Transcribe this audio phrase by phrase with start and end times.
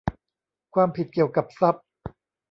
[0.73, 1.85] ความผิดเกี่ยวกับทรัพย์